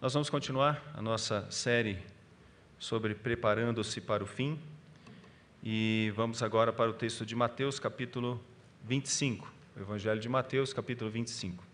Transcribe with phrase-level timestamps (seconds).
[0.00, 1.98] Nós vamos continuar a nossa série
[2.78, 4.56] sobre preparando-se para o fim
[5.60, 8.40] e vamos agora para o texto de Mateus, capítulo
[8.84, 9.52] 25.
[9.74, 11.64] O Evangelho de Mateus, capítulo 25.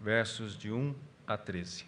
[0.00, 0.94] Versos de 1
[1.26, 1.84] a 13.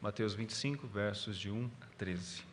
[0.00, 2.51] Mateus 25, versos de 1 a 13.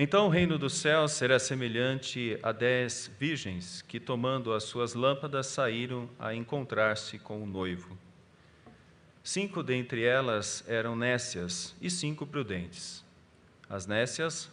[0.00, 5.48] Então o reino dos céus será semelhante a dez virgens que, tomando as suas lâmpadas,
[5.48, 7.98] saíram a encontrar-se com o noivo.
[9.24, 13.04] Cinco dentre elas eram nécias e cinco prudentes.
[13.68, 14.48] As nécias,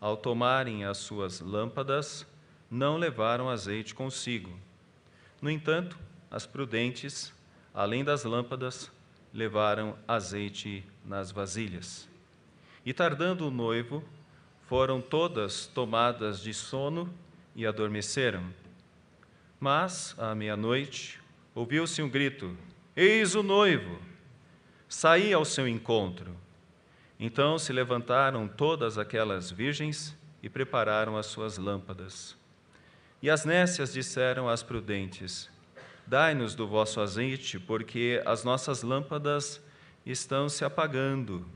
[0.00, 2.26] ao tomarem as suas lâmpadas,
[2.70, 4.58] não levaram azeite consigo.
[5.42, 5.98] No entanto,
[6.30, 7.34] as prudentes,
[7.74, 8.90] além das lâmpadas,
[9.30, 12.08] levaram azeite nas vasilhas.
[12.82, 14.02] E tardando o noivo,
[14.66, 17.12] foram todas tomadas de sono
[17.54, 18.44] e adormeceram.
[19.58, 21.20] Mas, à meia-noite,
[21.54, 22.56] ouviu-se um grito:
[22.94, 23.98] Eis o noivo!
[24.88, 26.36] Saí ao seu encontro.
[27.18, 32.36] Então se levantaram todas aquelas virgens e prepararam as suas lâmpadas.
[33.22, 35.48] E as nécias disseram às prudentes:
[36.06, 39.60] Dai-nos do vosso azeite, porque as nossas lâmpadas
[40.04, 41.46] estão se apagando.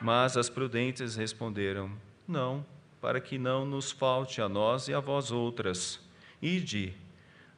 [0.00, 1.92] Mas as prudentes responderam:
[2.26, 2.64] não,
[3.00, 6.00] para que não nos falte a nós e a vós outras.
[6.40, 6.94] Ide,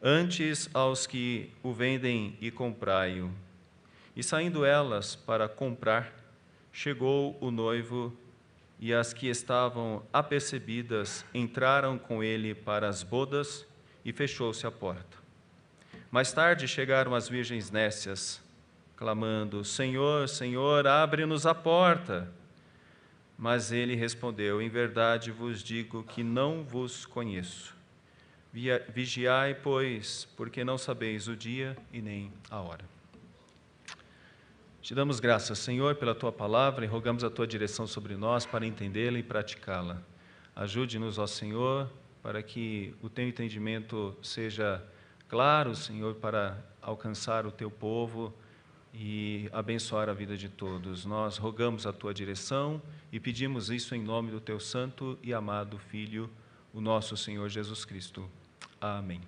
[0.02, 3.30] antes aos que o vendem e comprai-o.
[4.16, 6.12] E saindo elas para comprar,
[6.72, 8.16] chegou o noivo,
[8.78, 13.66] e as que estavam apercebidas entraram com ele para as bodas,
[14.04, 15.16] e fechou-se a porta.
[16.10, 18.40] Mais tarde chegaram as virgens nécias,
[18.96, 22.30] clamando: Senhor, Senhor, abre-nos a porta.
[23.36, 27.74] Mas ele respondeu: Em verdade vos digo que não vos conheço.
[28.88, 32.84] Vigiai, pois, porque não sabeis o dia e nem a hora.
[34.80, 38.66] Te damos graças, Senhor, pela tua palavra e rogamos a tua direção sobre nós para
[38.66, 40.00] entendê-la e praticá-la.
[40.54, 41.90] Ajude-nos, ó Senhor,
[42.22, 44.84] para que o teu entendimento seja
[45.28, 48.32] claro, Senhor, para alcançar o teu povo
[48.94, 51.04] e abençoar a vida de todos.
[51.04, 55.78] Nós rogamos a tua direção e pedimos isso em nome do teu santo e amado
[55.78, 56.30] Filho,
[56.72, 58.30] o nosso Senhor Jesus Cristo.
[58.80, 59.20] Amém.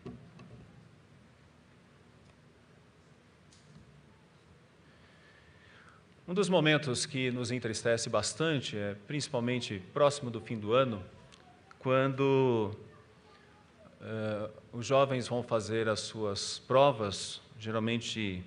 [6.29, 11.03] Um dos momentos que nos entristece bastante é principalmente próximo do fim do ano,
[11.79, 12.77] quando
[14.01, 18.45] uh, os jovens vão fazer as suas provas, geralmente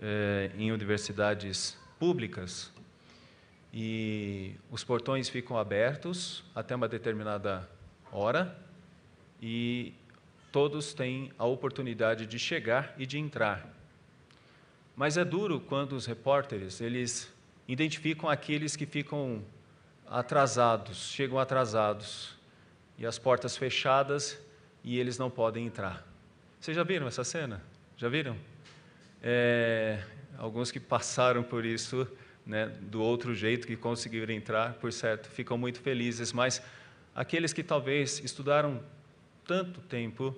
[0.00, 2.72] eh, em universidades públicas
[3.72, 7.68] e os portões ficam abertos até uma determinada
[8.12, 8.56] hora
[9.40, 9.92] e
[10.50, 13.68] todos têm a oportunidade de chegar e de entrar.
[14.96, 17.32] Mas é duro quando os repórteres eles
[17.66, 19.44] identificam aqueles que ficam
[20.06, 22.34] atrasados, chegam atrasados
[22.96, 24.38] e as portas fechadas
[24.82, 26.04] e eles não podem entrar.
[26.58, 27.62] Vocês já viram essa cena?
[27.96, 28.36] Já viram?
[29.22, 29.98] É,
[30.36, 32.06] alguns que passaram por isso
[32.46, 36.62] né, do outro jeito, que conseguiram entrar, por certo, ficam muito felizes, mas
[37.14, 38.82] aqueles que talvez estudaram
[39.46, 40.34] tanto tempo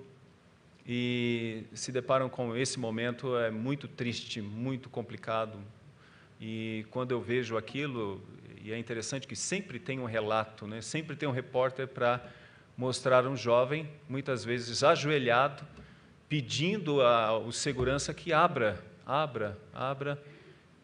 [0.85, 5.59] e se deparam com esse momento é muito triste, muito complicado.
[6.39, 8.21] E quando eu vejo aquilo,
[8.61, 10.81] e é interessante que sempre tem um relato, né?
[10.81, 12.21] sempre tem um repórter para
[12.75, 15.63] mostrar um jovem, muitas vezes ajoelhado,
[16.31, 20.17] pedindo ao segurança que abra, abra, abra,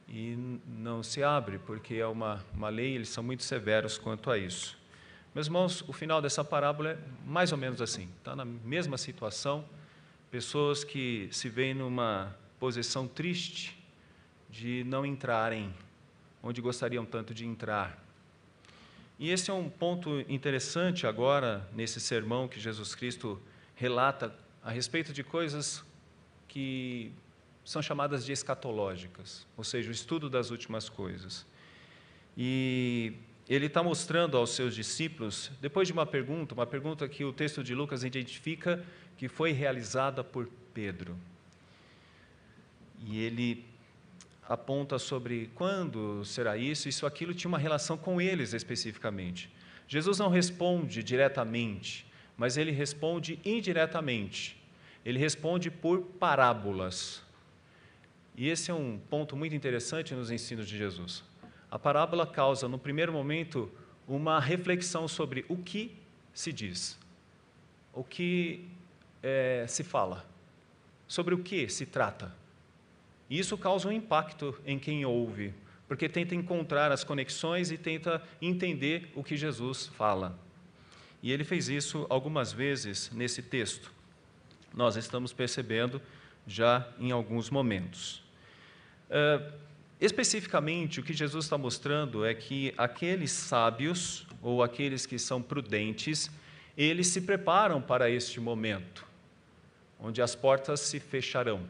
[0.05, 0.35] e
[0.67, 4.77] não se abre, porque é uma, uma lei, eles são muito severos quanto a isso.
[5.33, 9.63] Meus irmãos, o final dessa parábola é mais ou menos assim, está na mesma situação,
[10.29, 13.81] pessoas que se veem numa posição triste
[14.49, 15.73] de não entrarem
[16.43, 17.97] onde gostariam tanto de entrar.
[19.17, 23.41] E esse é um ponto interessante agora, nesse sermão que Jesus Cristo
[23.75, 25.81] relata a respeito de coisas
[26.45, 27.13] que
[27.63, 31.45] são chamadas de escatológicas, ou seja, o estudo das últimas coisas.
[32.37, 33.13] E
[33.47, 37.63] ele está mostrando aos seus discípulos, depois de uma pergunta, uma pergunta que o texto
[37.63, 38.85] de Lucas identifica
[39.15, 41.17] que foi realizada por Pedro.
[43.05, 43.63] E ele
[44.49, 49.49] aponta sobre quando será isso, isso, aquilo tinha uma relação com eles especificamente.
[49.87, 52.05] Jesus não responde diretamente,
[52.35, 54.56] mas ele responde indiretamente.
[55.07, 57.23] Ele responde por parábolas.
[58.35, 61.23] E esse é um ponto muito interessante nos ensinos de Jesus.
[61.71, 63.71] A parábola causa, no primeiro momento,
[64.05, 65.95] uma reflexão sobre o que
[66.33, 66.99] se diz?
[67.93, 68.67] O que
[69.23, 70.25] é, se fala?
[71.07, 72.35] Sobre o que se trata?
[73.29, 75.53] E isso causa um impacto em quem ouve,
[75.87, 80.37] porque tenta encontrar as conexões e tenta entender o que Jesus fala.
[81.23, 83.95] E ele fez isso algumas vezes nesse texto.
[84.77, 85.99] Nós estamos percebendo
[86.45, 88.23] já em alguns momentos.
[89.09, 89.51] Uh,
[89.99, 96.29] especificamente, o que Jesus está mostrando é que aqueles sábios, ou aqueles que são prudentes,
[96.77, 99.03] eles se preparam para este momento,
[99.99, 101.67] onde as portas se fecharão.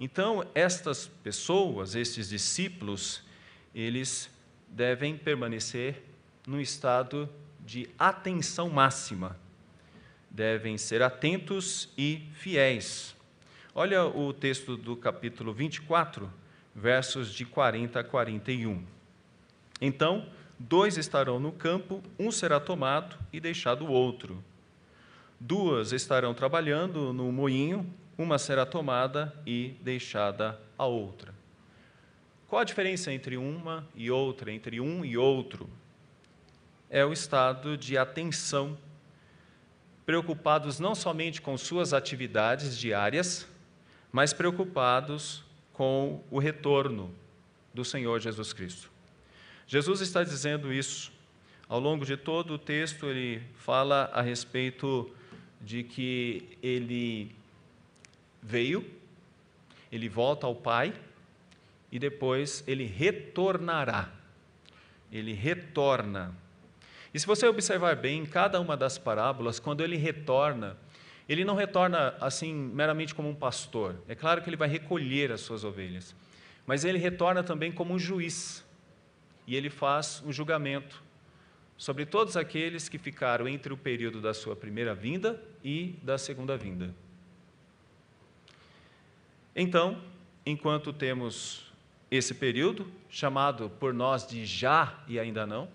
[0.00, 3.22] Então, estas pessoas, estes discípulos,
[3.74, 4.30] eles
[4.66, 6.02] devem permanecer
[6.46, 7.28] num estado
[7.60, 9.36] de atenção máxima.
[10.36, 13.16] Devem ser atentos e fiéis.
[13.74, 16.30] Olha o texto do capítulo 24,
[16.74, 18.84] versos de 40 a 41.
[19.80, 20.28] Então,
[20.58, 24.44] dois estarão no campo, um será tomado e deixado o outro.
[25.40, 31.34] Duas estarão trabalhando no moinho, uma será tomada e deixada a outra.
[32.46, 35.66] Qual a diferença entre uma e outra, entre um e outro?
[36.90, 38.76] É o estado de atenção,
[40.06, 43.46] preocupados não somente com suas atividades diárias,
[44.12, 47.12] mas preocupados com o retorno
[47.74, 48.90] do Senhor Jesus Cristo.
[49.66, 51.12] Jesus está dizendo isso.
[51.68, 55.12] Ao longo de todo o texto, ele fala a respeito
[55.60, 57.34] de que ele
[58.40, 58.88] veio,
[59.90, 60.94] ele volta ao Pai
[61.90, 64.08] e depois ele retornará.
[65.10, 66.32] Ele retorna.
[67.16, 70.76] E se você observar bem, em cada uma das parábolas, quando ele retorna,
[71.26, 73.96] ele não retorna assim meramente como um pastor.
[74.06, 76.14] É claro que ele vai recolher as suas ovelhas,
[76.66, 78.62] mas ele retorna também como um juiz.
[79.46, 81.02] E ele faz um julgamento
[81.78, 86.54] sobre todos aqueles que ficaram entre o período da sua primeira vinda e da segunda
[86.54, 86.94] vinda.
[89.56, 90.02] Então,
[90.44, 91.72] enquanto temos
[92.10, 95.66] esse período, chamado por nós de já e ainda não,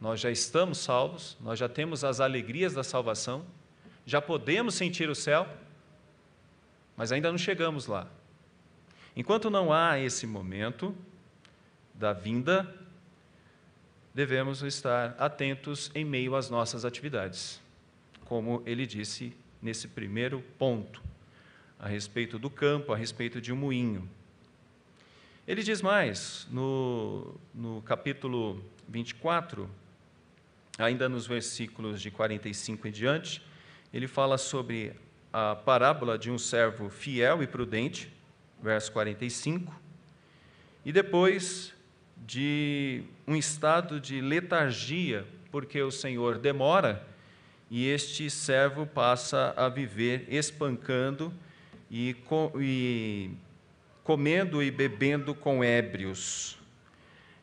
[0.00, 3.44] nós já estamos salvos, nós já temos as alegrias da salvação,
[4.06, 5.46] já podemos sentir o céu,
[6.96, 8.08] mas ainda não chegamos lá.
[9.14, 10.96] Enquanto não há esse momento
[11.94, 12.74] da vinda,
[14.14, 17.60] devemos estar atentos em meio às nossas atividades,
[18.24, 21.02] como ele disse nesse primeiro ponto
[21.78, 24.08] a respeito do campo, a respeito de um moinho.
[25.46, 29.68] Ele diz mais, no, no capítulo 24,
[30.80, 33.42] ainda nos versículos de 45 em diante,
[33.92, 34.92] ele fala sobre
[35.32, 38.12] a parábola de um servo fiel e prudente,
[38.62, 39.72] verso 45,
[40.84, 41.74] e depois
[42.26, 47.06] de um estado de letargia, porque o Senhor demora,
[47.70, 51.32] e este servo passa a viver espancando
[51.90, 52.16] e,
[52.58, 53.30] e
[54.02, 56.58] comendo e bebendo com ébrios.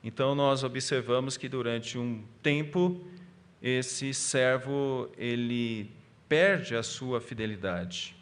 [0.04, 3.06] Então nós observamos que durante um tempo
[3.62, 5.89] esse servo ele
[6.30, 8.15] perde a sua fidelidade.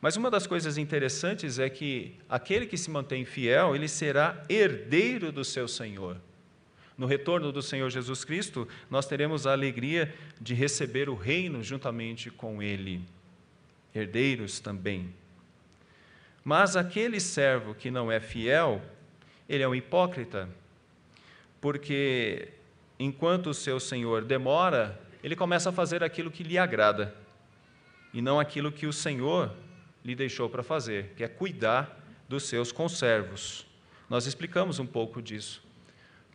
[0.00, 5.32] Mas uma das coisas interessantes é que aquele que se mantém fiel, ele será herdeiro
[5.32, 6.16] do seu Senhor.
[6.96, 12.30] No retorno do Senhor Jesus Cristo, nós teremos a alegria de receber o reino juntamente
[12.30, 13.02] com ele.
[13.94, 15.12] Herdeiros também.
[16.44, 18.80] Mas aquele servo que não é fiel,
[19.48, 20.48] ele é um hipócrita,
[21.60, 22.48] porque
[22.98, 27.14] enquanto o seu senhor demora, ele começa a fazer aquilo que lhe agrada
[28.12, 29.52] e não aquilo que o Senhor
[30.04, 33.66] lhe deixou para fazer, que é cuidar dos seus conservos.
[34.08, 35.62] Nós explicamos um pouco disso.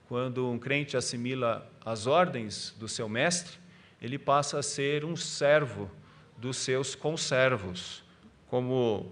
[0.07, 3.57] Quando um crente assimila as ordens do seu mestre,
[4.01, 5.89] ele passa a ser um servo
[6.37, 8.03] dos seus conservos,
[8.47, 9.11] como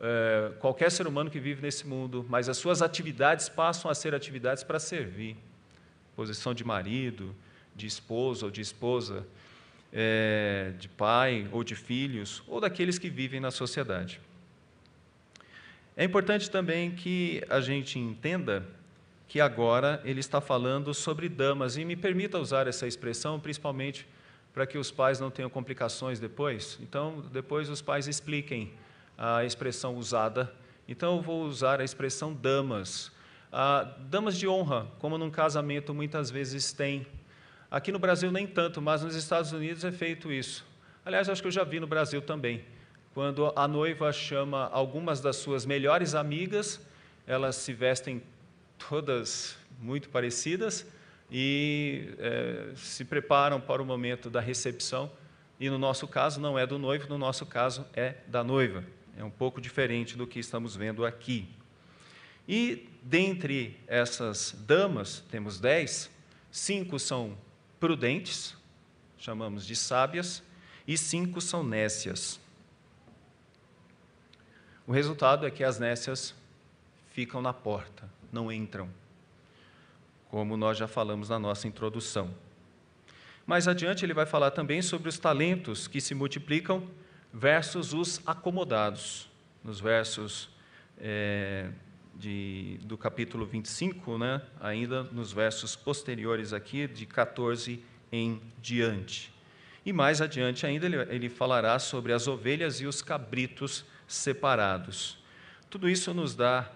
[0.00, 4.14] é, qualquer ser humano que vive nesse mundo, mas as suas atividades passam a ser
[4.14, 5.36] atividades para servir.
[6.16, 7.34] Posição de marido,
[7.76, 9.26] de esposo ou de esposa,
[9.92, 14.20] é, de pai ou de filhos, ou daqueles que vivem na sociedade.
[15.96, 18.66] É importante também que a gente entenda
[19.28, 24.06] que agora ele está falando sobre damas, e me permita usar essa expressão, principalmente
[24.52, 26.78] para que os pais não tenham complicações depois.
[26.80, 28.72] Então, depois os pais expliquem
[29.18, 30.52] a expressão usada.
[30.88, 33.10] Então, eu vou usar a expressão damas.
[33.58, 37.06] Ah, damas de honra, como num casamento muitas vezes tem.
[37.70, 40.62] Aqui no Brasil nem tanto, mas nos Estados Unidos é feito isso.
[41.06, 42.62] Aliás, acho que eu já vi no Brasil também.
[43.14, 46.86] Quando a noiva chama algumas das suas melhores amigas,
[47.26, 48.22] elas se vestem
[48.90, 50.86] todas muito parecidas,
[51.32, 55.10] e é, se preparam para o momento da recepção.
[55.58, 58.84] E no nosso caso não é do noivo, no nosso caso é da noiva.
[59.16, 61.48] É um pouco diferente do que estamos vendo aqui.
[62.48, 66.10] E dentre essas damas, temos dez,
[66.50, 67.36] cinco são
[67.78, 68.56] prudentes,
[69.18, 70.42] chamamos de sábias,
[70.86, 72.40] e cinco são nécias.
[74.86, 76.34] O resultado é que as nécias
[77.10, 78.88] ficam na porta, não entram,
[80.28, 82.32] como nós já falamos na nossa introdução.
[83.46, 86.88] Mais adiante, ele vai falar também sobre os talentos que se multiplicam
[87.32, 89.28] versus os acomodados.
[89.62, 90.48] Nos versos
[90.98, 91.70] é,
[92.18, 99.32] de, do capítulo 25, né, ainda nos versos posteriores aqui, de 14 em diante.
[99.84, 105.18] E mais adiante ainda, ele, ele falará sobre as ovelhas e os cabritos separados.
[105.70, 106.70] Tudo isso nos dá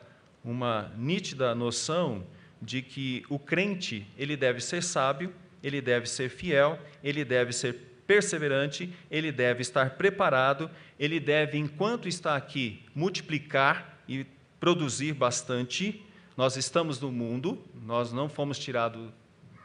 [0.45, 2.27] uma nítida noção
[2.61, 5.33] de que o crente ele deve ser sábio,
[5.63, 7.75] ele deve ser fiel, ele deve ser
[8.07, 14.27] perseverante, ele deve estar preparado, ele deve, enquanto está aqui, multiplicar e
[14.61, 16.05] produzir bastante.
[16.37, 19.13] Nós estamos no mundo, nós não fomos tirado,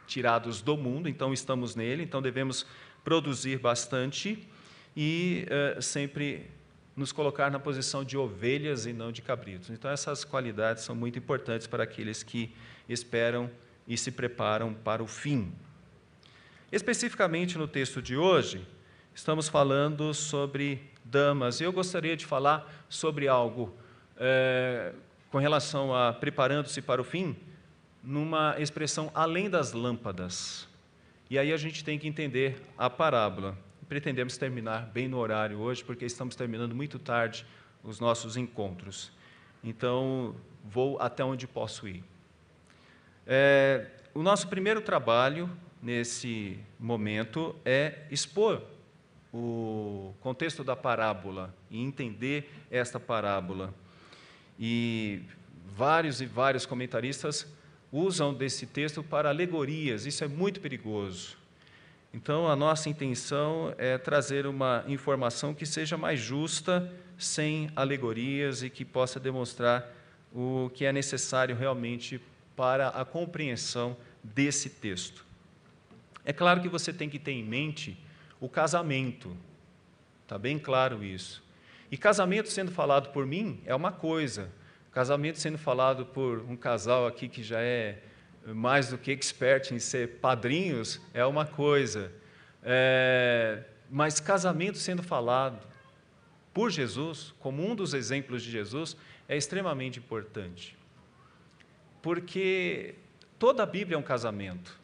[0.06, 2.66] tirados do mundo, então estamos nele, então devemos
[3.04, 4.48] produzir bastante
[4.96, 6.50] e uh, sempre
[6.96, 9.68] nos colocar na posição de ovelhas e não de cabritos.
[9.68, 12.50] Então, essas qualidades são muito importantes para aqueles que
[12.88, 13.50] esperam
[13.86, 15.52] e se preparam para o fim.
[16.72, 18.66] Especificamente no texto de hoje,
[19.14, 23.76] estamos falando sobre damas, eu gostaria de falar sobre algo
[24.18, 24.92] é,
[25.30, 27.36] com relação a preparando-se para o fim,
[28.02, 30.68] numa expressão além das lâmpadas.
[31.28, 33.56] E aí a gente tem que entender a parábola
[33.88, 37.46] pretendemos terminar bem no horário hoje, porque estamos terminando muito tarde
[37.82, 39.12] os nossos encontros.
[39.62, 42.02] Então, vou até onde posso ir.
[43.26, 48.62] É, o nosso primeiro trabalho nesse momento é expor
[49.32, 53.72] o contexto da parábola e entender esta parábola.
[54.58, 55.22] E
[55.76, 57.46] vários e vários comentaristas
[57.92, 61.36] usam desse texto para alegorias, isso é muito perigoso.
[62.12, 68.70] Então, a nossa intenção é trazer uma informação que seja mais justa, sem alegorias e
[68.70, 69.86] que possa demonstrar
[70.32, 72.20] o que é necessário realmente
[72.56, 75.24] para a compreensão desse texto.
[76.24, 77.96] É claro que você tem que ter em mente
[78.40, 79.36] o casamento,
[80.22, 81.42] está bem claro isso.
[81.90, 84.50] E casamento sendo falado por mim é uma coisa,
[84.92, 88.02] casamento sendo falado por um casal aqui que já é
[88.46, 92.12] mais do que expert em ser padrinhos, é uma coisa.
[92.62, 95.66] É, mas casamento sendo falado
[96.52, 98.96] por Jesus, como um dos exemplos de Jesus,
[99.28, 100.76] é extremamente importante.
[102.00, 102.94] Porque
[103.38, 104.78] toda a Bíblia é um casamento.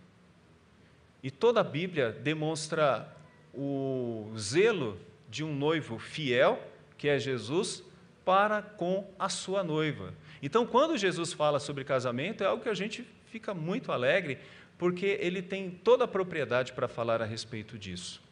[1.23, 3.17] E toda a Bíblia demonstra
[3.55, 4.99] o zelo
[5.31, 6.61] de um noivo fiel,
[7.03, 7.83] que é Jesus,
[8.25, 10.15] para com a sua noiva.
[10.41, 14.39] Então, quando Jesus fala sobre casamento, é algo que a gente fica muito alegre,
[14.79, 18.23] porque ele tem toda a propriedade para falar a respeito disso.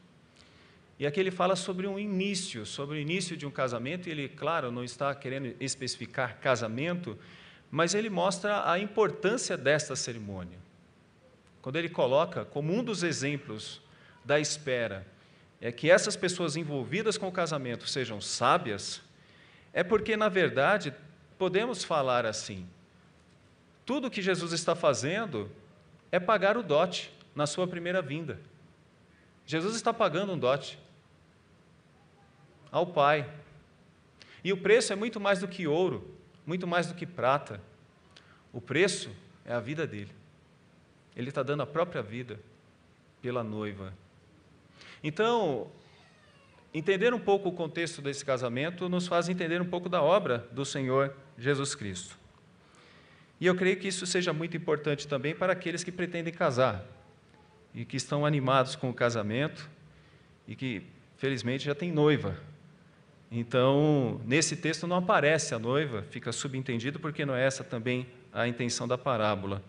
[1.01, 4.29] E aqui ele fala sobre um início, sobre o início de um casamento, e ele,
[4.29, 7.19] claro, não está querendo especificar casamento,
[7.73, 10.61] mas ele mostra a importância desta cerimônia.
[11.61, 13.83] Quando ele coloca como um dos exemplos
[14.25, 15.05] da espera,
[15.61, 19.03] é que essas pessoas envolvidas com o casamento sejam sábias,
[19.73, 20.95] é porque, na verdade,
[21.39, 22.67] podemos falar assim:
[23.85, 25.51] tudo que Jesus está fazendo
[26.11, 28.41] é pagar o dote na sua primeira vinda.
[29.47, 30.79] Jesus está pagando um dote
[32.71, 33.29] ao Pai.
[34.43, 37.61] E o preço é muito mais do que ouro, muito mais do que prata.
[38.53, 39.11] O preço
[39.45, 40.13] é a vida dele.
[41.15, 42.41] Ele está dando a própria vida
[43.21, 43.93] pela noiva.
[45.03, 45.69] Então,
[46.73, 50.65] entender um pouco o contexto desse casamento nos faz entender um pouco da obra do
[50.65, 52.19] Senhor Jesus Cristo.
[53.41, 56.85] E eu creio que isso seja muito importante também para aqueles que pretendem casar
[57.75, 59.69] e que estão animados com o casamento
[60.47, 60.83] e que,
[61.17, 62.37] felizmente, já tem noiva.
[63.31, 68.47] Então, nesse texto não aparece a noiva, fica subentendido porque não é essa também a
[68.47, 69.63] intenção da parábola.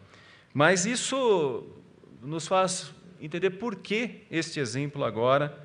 [0.53, 1.67] Mas isso
[2.21, 5.57] nos faz entender por que este exemplo agora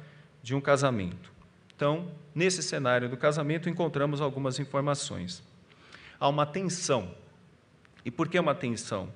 [0.43, 1.33] de um casamento.
[1.75, 5.43] Então, nesse cenário do casamento, encontramos algumas informações.
[6.19, 7.15] Há uma tensão
[8.07, 9.13] e por que uma tensão?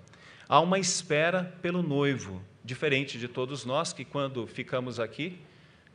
[0.48, 5.38] Há uma espera pelo noivo, diferente de todos nós que, quando ficamos aqui,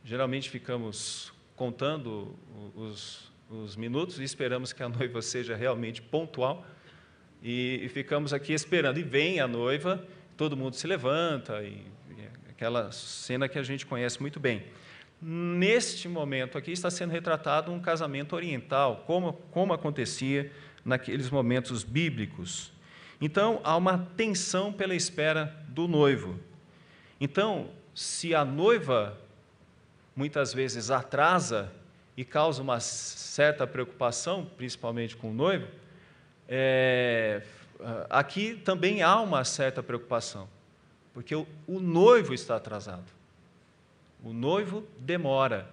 [0.02, 2.34] geralmente ficamos contando
[2.74, 6.66] os, os minutos e esperamos que a noiva seja realmente pontual.
[7.42, 8.98] E, e ficamos aqui esperando.
[8.98, 10.02] E vem a noiva,
[10.34, 11.86] todo mundo se levanta, e,
[12.56, 14.64] aquela cena que a gente conhece muito bem.
[15.20, 20.50] Neste momento aqui está sendo retratado um casamento oriental, como, como acontecia
[20.82, 22.72] naqueles momentos bíblicos.
[23.20, 26.40] Então, há uma tensão pela espera do noivo.
[27.20, 29.18] Então, se a noiva
[30.14, 31.70] muitas vezes atrasa
[32.16, 35.66] e causa uma certa preocupação, principalmente com o noivo,
[36.48, 37.42] é,
[38.08, 40.48] aqui também há uma certa preocupação,
[41.16, 43.10] porque o, o noivo está atrasado.
[44.22, 45.66] O noivo demora.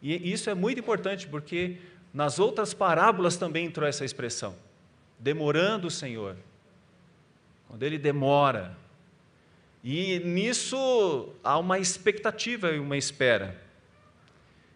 [0.00, 1.78] E isso é muito importante, porque
[2.14, 4.54] nas outras parábolas também entrou essa expressão:
[5.18, 6.36] demorando o Senhor.
[7.66, 8.78] Quando ele demora.
[9.82, 13.60] E nisso há uma expectativa e uma espera.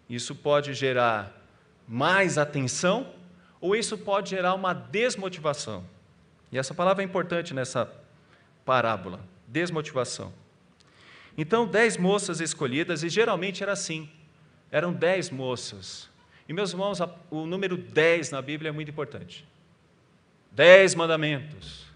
[0.09, 1.41] Isso pode gerar
[1.87, 3.15] mais atenção
[3.61, 5.85] ou isso pode gerar uma desmotivação.
[6.51, 7.89] E essa palavra é importante nessa
[8.65, 10.33] parábola: desmotivação.
[11.37, 14.09] Então, dez moças escolhidas, e geralmente era assim:
[14.71, 16.09] eram dez moças.
[16.49, 16.99] E, meus irmãos,
[17.31, 19.47] o número dez na Bíblia é muito importante.
[20.53, 21.87] Dez mandamentos.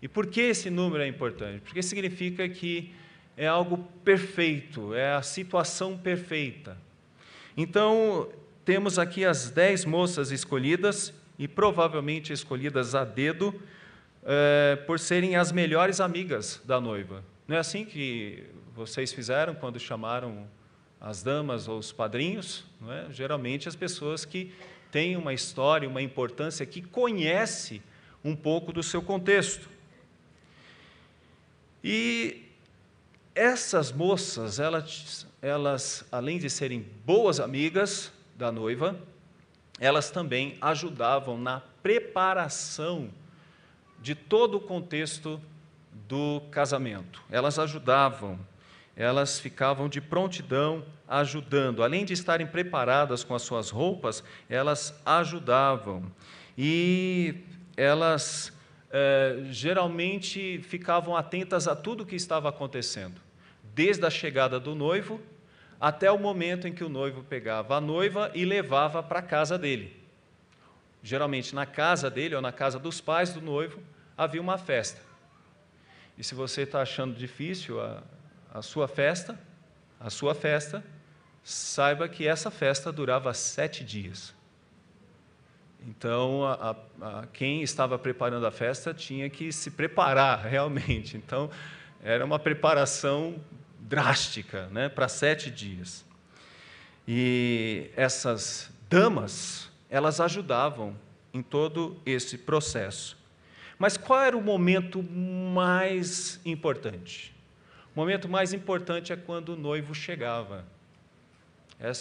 [0.00, 1.60] E por que esse número é importante?
[1.60, 2.92] Porque significa que
[3.36, 6.76] é algo perfeito, é a situação perfeita.
[7.56, 8.28] Então,
[8.64, 13.54] temos aqui as dez moças escolhidas, e provavelmente escolhidas a dedo,
[14.24, 17.24] é, por serem as melhores amigas da noiva.
[17.46, 20.46] Não é assim que vocês fizeram quando chamaram
[21.00, 22.64] as damas ou os padrinhos?
[22.88, 23.12] É?
[23.12, 24.54] Geralmente as pessoas que
[24.90, 27.82] têm uma história, uma importância, que conhece
[28.24, 29.68] um pouco do seu contexto.
[31.82, 32.44] E
[33.34, 38.96] essas moças, elas, elas, além de serem boas amigas da noiva,
[39.80, 43.10] elas também ajudavam na preparação
[44.02, 45.40] de todo o contexto
[46.08, 47.22] do casamento.
[47.30, 48.38] Elas ajudavam,
[48.96, 51.82] elas ficavam de prontidão ajudando.
[51.82, 56.04] Além de estarem preparadas com as suas roupas, elas ajudavam.
[56.58, 57.36] E
[57.76, 58.52] elas
[58.90, 63.20] eh, geralmente ficavam atentas a tudo o que estava acontecendo,
[63.74, 65.20] desde a chegada do noivo
[65.80, 69.58] até o momento em que o noivo pegava a noiva e levava para a casa
[69.58, 70.00] dele.
[71.02, 73.80] Geralmente na casa dele ou na casa dos pais do noivo
[74.24, 75.00] havia uma festa.
[76.16, 78.02] E se você está achando difícil a,
[78.52, 79.38] a sua festa,
[79.98, 80.84] a sua festa,
[81.42, 84.34] saiba que essa festa durava sete dias.
[85.86, 91.16] Então, a, a, quem estava preparando a festa tinha que se preparar realmente.
[91.16, 91.50] Então,
[92.02, 93.36] era uma preparação
[93.80, 96.04] drástica, né, para sete dias.
[97.06, 100.96] E essas damas, elas ajudavam
[101.34, 103.21] em todo esse processo.
[103.82, 107.34] Mas qual era o momento mais importante?
[107.92, 110.64] O momento mais importante é quando o noivo chegava.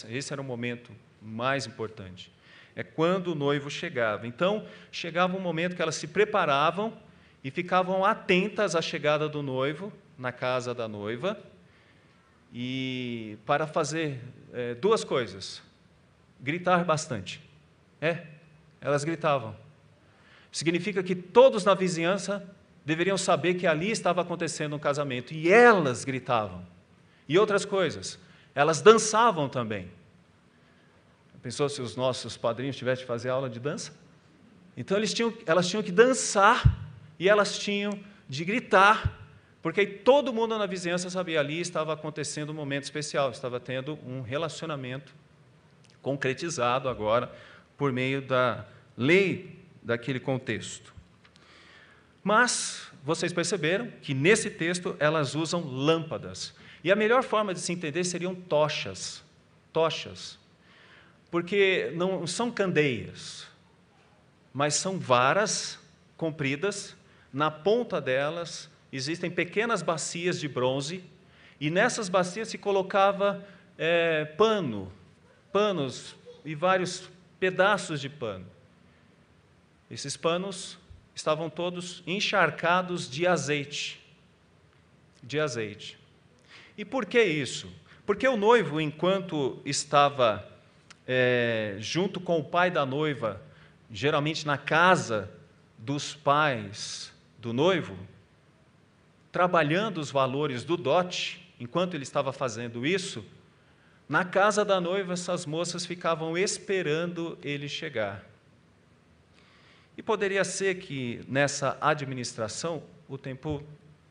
[0.08, 2.32] Esse era o momento mais importante.
[2.76, 4.28] É quando o noivo chegava.
[4.28, 6.96] Então, chegava um momento que elas se preparavam
[7.44, 11.36] e ficavam atentas à chegada do noivo na casa da noiva
[12.54, 14.22] e para fazer
[14.54, 15.63] é, duas coisas:
[16.39, 17.41] gritar bastante.
[18.00, 18.28] É,
[18.80, 19.70] elas gritavam.
[20.51, 22.43] Significa que todos na vizinhança
[22.85, 26.65] deveriam saber que ali estava acontecendo um casamento e elas gritavam.
[27.27, 28.19] E outras coisas,
[28.53, 29.89] elas dançavam também.
[31.41, 33.93] Pensou se os nossos padrinhos tivessem que fazer aula de dança?
[34.75, 39.21] Então tinham, elas tinham que dançar e elas tinham de gritar
[39.61, 44.21] porque todo mundo na vizinhança sabia ali estava acontecendo um momento especial, estava tendo um
[44.21, 45.13] relacionamento
[46.01, 47.31] concretizado agora
[47.77, 48.65] por meio da
[48.97, 50.94] lei daquele contexto.
[52.24, 56.54] Mas vocês perceberam que nesse texto elas usam lâmpadas.
[56.84, 59.24] E a melhor forma de se entender seriam tochas.
[59.74, 60.39] Tochas.
[61.30, 63.48] Porque não são candeias,
[64.54, 65.80] mas são varas
[66.17, 66.96] compridas,
[67.32, 71.04] na ponta delas existem pequenas bacias de bronze,
[71.60, 74.91] e nessas bacias se colocava é, pano,
[75.54, 78.46] panos e vários pedaços de pano.
[79.91, 80.80] Esses panos
[81.13, 84.01] estavam todos encharcados de azeite.
[85.21, 85.99] De azeite.
[86.77, 87.69] E por que isso?
[88.06, 90.49] Porque o noivo, enquanto estava
[91.06, 93.41] é, junto com o pai da noiva,
[93.91, 95.30] geralmente na casa
[95.77, 97.97] dos pais do noivo,
[99.30, 103.25] trabalhando os valores do dote, enquanto ele estava fazendo isso,
[104.08, 108.31] na casa da noiva essas moças ficavam esperando ele chegar.
[110.01, 113.61] E poderia ser que nessa administração o tempo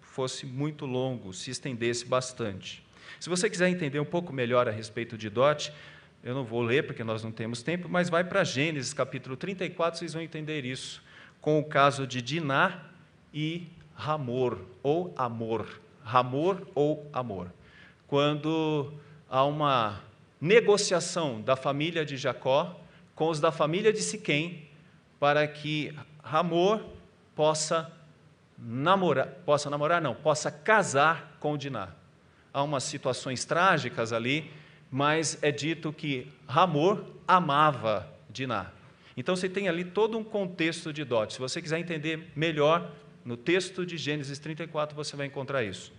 [0.01, 2.87] fosse muito longo, se estendesse bastante.
[3.19, 5.73] Se você quiser entender um pouco melhor a respeito de dote,
[6.23, 9.99] eu não vou ler porque nós não temos tempo, mas vai para Gênesis capítulo 34,
[9.99, 11.03] vocês vão entender isso,
[11.41, 12.85] com o caso de Diná
[13.35, 15.67] e Ramor, ou Amor.
[16.05, 17.53] Ramor ou Amor.
[18.07, 18.95] Quando
[19.29, 20.01] há uma
[20.41, 22.81] negociação da família de Jacó
[23.13, 24.70] com os da família de Siquém,
[25.21, 26.83] para que Ramor
[27.37, 27.93] possa
[28.59, 31.91] namorar, possa namorar não, possa casar com Diná.
[32.53, 34.51] Há umas situações trágicas ali,
[34.91, 38.73] mas é dito que Ramor amava Diná.
[39.17, 41.35] Então você tem ali todo um contexto de dote.
[41.35, 42.91] Se você quiser entender melhor,
[43.25, 45.93] no texto de Gênesis 34 você vai encontrar isso.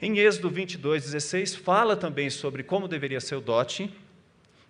[0.00, 3.92] Em Êxodo 22, 16, fala também sobre como deveria ser o dote.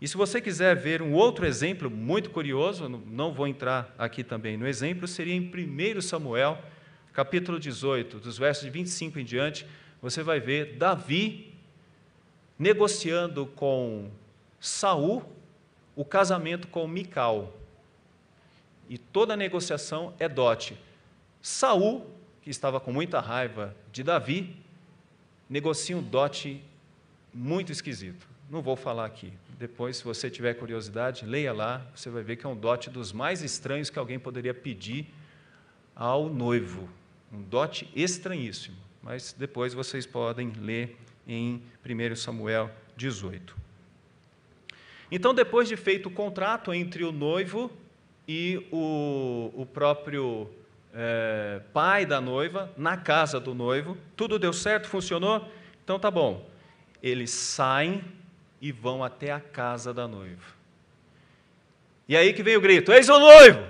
[0.01, 4.57] E se você quiser ver um outro exemplo muito curioso, não vou entrar aqui também
[4.57, 6.59] no exemplo, seria em 1 Samuel,
[7.13, 9.67] capítulo 18, dos versos de 25 em diante,
[10.01, 11.53] você vai ver Davi
[12.59, 14.11] negociando com
[14.59, 15.23] Saul
[15.95, 17.55] o casamento com Mical.
[18.89, 20.79] E toda a negociação é dote.
[21.43, 22.07] Saul,
[22.41, 24.57] que estava com muita raiva de Davi,
[25.49, 26.63] negocia um dote
[27.35, 28.27] muito esquisito.
[28.49, 29.33] Não vou falar aqui.
[29.61, 33.12] Depois, se você tiver curiosidade, leia lá, você vai ver que é um dote dos
[33.12, 35.12] mais estranhos que alguém poderia pedir
[35.94, 36.88] ao noivo.
[37.31, 38.79] Um dote estranhíssimo.
[39.03, 40.96] Mas depois vocês podem ler
[41.29, 43.55] em 1 Samuel 18.
[45.12, 47.70] Então, depois de feito o contrato entre o noivo
[48.27, 50.49] e o, o próprio
[50.94, 53.99] é, pai da noiva, na casa do noivo.
[54.16, 55.46] Tudo deu certo, funcionou?
[55.85, 56.49] Então tá bom.
[57.03, 58.03] Eles saem
[58.61, 60.44] e vão até a casa da noiva.
[62.09, 63.66] E aí que vem o grito: Eis o noivo!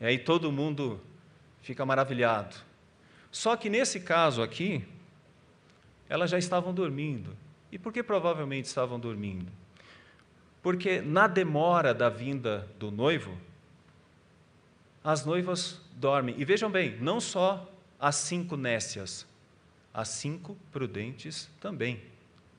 [0.00, 1.00] E aí todo mundo
[1.62, 2.56] fica maravilhado.
[3.30, 4.86] Só que nesse caso aqui,
[6.08, 7.36] elas já estavam dormindo.
[7.70, 9.50] E por que provavelmente estavam dormindo?
[10.62, 13.36] Porque na demora da vinda do noivo,
[15.02, 16.34] as noivas dormem.
[16.38, 19.26] E vejam bem, não só as cinco nécias,
[19.92, 22.00] as cinco prudentes também.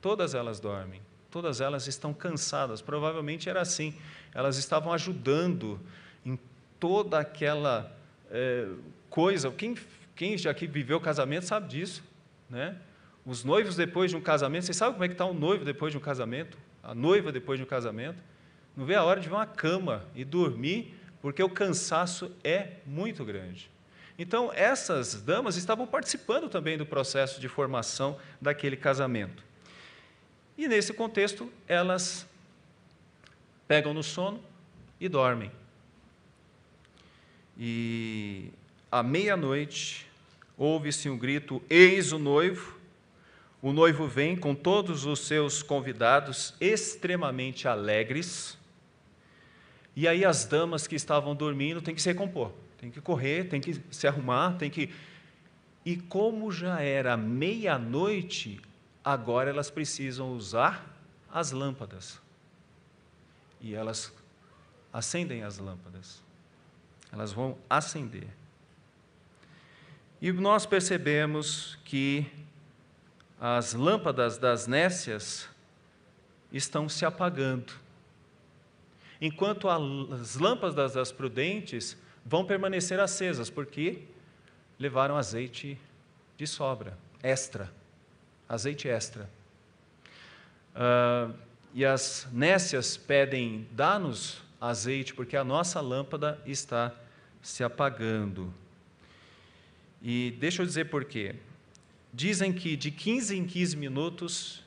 [0.00, 2.80] Todas elas dormem, todas elas estão cansadas.
[2.80, 3.94] Provavelmente era assim.
[4.34, 5.80] Elas estavam ajudando
[6.24, 6.38] em
[6.78, 7.92] toda aquela
[8.30, 8.68] é,
[9.08, 9.50] coisa.
[9.50, 9.76] Quem,
[10.14, 12.02] quem já aqui viveu casamento sabe disso.
[12.48, 12.76] Né?
[13.24, 15.92] Os noivos depois de um casamento, vocês sabem como é que está um noivo depois
[15.92, 16.56] de um casamento?
[16.82, 18.18] A noiva depois de um casamento?
[18.76, 23.24] Não vê a hora de ver uma cama e dormir porque o cansaço é muito
[23.24, 23.70] grande.
[24.18, 29.42] Então, essas damas estavam participando também do processo de formação daquele casamento.
[30.56, 32.26] E nesse contexto, elas
[33.68, 34.42] pegam no sono
[35.00, 35.50] e dormem.
[37.58, 38.50] E
[38.90, 40.06] à meia-noite,
[40.56, 42.76] ouve-se um grito: Eis o noivo.
[43.62, 48.56] O noivo vem com todos os seus convidados extremamente alegres
[49.96, 53.62] e aí as damas que estavam dormindo têm que se recompor, têm que correr, têm
[53.62, 54.90] que se arrumar, têm que.
[55.86, 58.60] E como já era meia-noite,
[59.06, 60.84] agora elas precisam usar
[61.32, 62.20] as lâmpadas.
[63.60, 64.12] E elas
[64.92, 66.20] acendem as lâmpadas.
[67.12, 68.28] Elas vão acender.
[70.20, 72.26] E nós percebemos que
[73.40, 75.48] as lâmpadas das nécias
[76.52, 77.86] estão se apagando
[79.20, 84.02] enquanto as lâmpadas das prudentes vão permanecer acesas, porque
[84.78, 85.78] levaram azeite
[86.36, 87.72] de sobra, extra,
[88.48, 89.28] azeite extra.
[90.74, 91.34] Uh,
[91.74, 96.94] e as nécias pedem, dá-nos azeite, porque a nossa lâmpada está
[97.42, 98.52] se apagando.
[100.02, 101.34] E deixa eu dizer por quê.
[102.12, 104.62] Dizem que de 15 em 15 minutos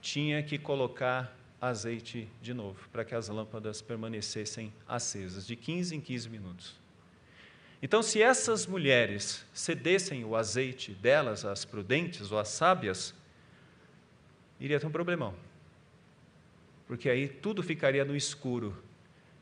[0.00, 6.00] tinha que colocar azeite de novo, para que as lâmpadas permanecessem acesas, de 15 em
[6.00, 6.85] 15 minutos.
[7.82, 13.14] Então, se essas mulheres cedessem o azeite delas, as prudentes ou as sábias,
[14.58, 15.34] iria ter um problemão.
[16.86, 18.76] Porque aí tudo ficaria no escuro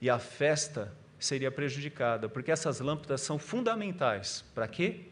[0.00, 4.44] e a festa seria prejudicada, porque essas lâmpadas são fundamentais.
[4.54, 5.02] Para quê?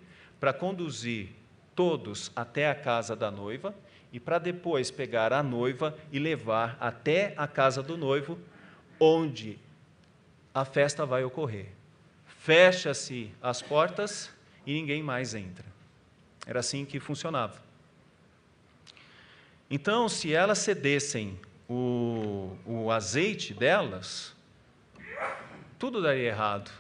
[0.41, 1.31] Para conduzir
[1.75, 3.75] todos até a casa da noiva
[4.13, 8.39] e para depois pegar a noiva e levar até a casa do noivo,
[9.01, 9.59] onde
[10.55, 11.69] a festa vai ocorrer.
[12.43, 14.29] Fecha-se as portas
[14.67, 15.65] e ninguém mais entra.
[16.45, 17.63] Era assim que funcionava.
[19.71, 24.35] Então, se elas cedessem o, o azeite delas,
[25.79, 26.73] tudo daria errado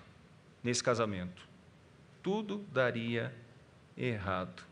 [0.64, 1.46] nesse casamento.
[2.24, 3.32] tudo daria
[3.96, 4.64] errado.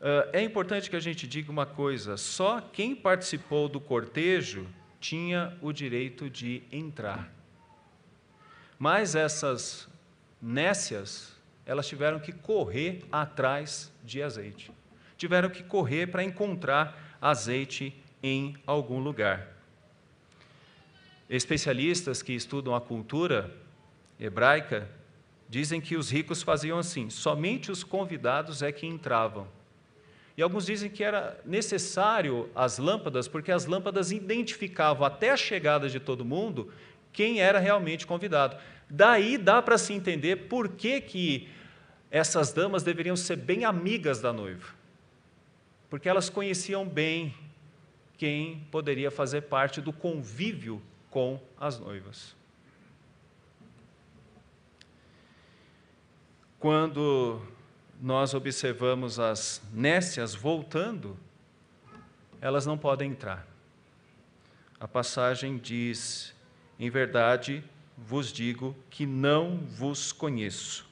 [0.00, 4.66] Uh, é importante que a gente diga uma coisa: só quem participou do cortejo
[4.98, 7.33] tinha o direito de entrar.
[8.78, 9.88] Mas essas
[10.40, 11.32] nécias,
[11.64, 14.70] elas tiveram que correr atrás de azeite.
[15.16, 19.48] Tiveram que correr para encontrar azeite em algum lugar.
[21.28, 23.50] Especialistas que estudam a cultura
[24.20, 24.88] hebraica
[25.48, 29.46] dizem que os ricos faziam assim: somente os convidados é que entravam.
[30.36, 35.88] E alguns dizem que era necessário as lâmpadas, porque as lâmpadas identificavam até a chegada
[35.88, 36.72] de todo mundo
[37.14, 38.58] quem era realmente convidado.
[38.90, 41.48] Daí dá para se entender por que, que
[42.10, 44.74] essas damas deveriam ser bem amigas da noiva.
[45.88, 47.34] Porque elas conheciam bem
[48.18, 52.36] quem poderia fazer parte do convívio com as noivas.
[56.58, 57.40] Quando
[58.00, 61.16] nós observamos as nécias voltando,
[62.40, 63.46] elas não podem entrar.
[64.80, 66.33] A passagem diz:
[66.78, 67.62] Em verdade
[67.96, 70.86] vos digo que não vos conheço.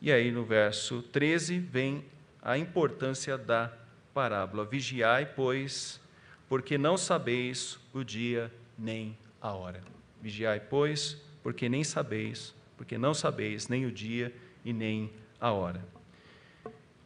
[0.00, 2.04] E aí no verso 13 vem
[2.42, 3.72] a importância da
[4.14, 6.00] parábola: Vigiai, pois,
[6.48, 9.82] porque não sabeis o dia nem a hora.
[10.22, 15.84] Vigiai, pois, porque nem sabeis, porque não sabeis nem o dia e nem a hora.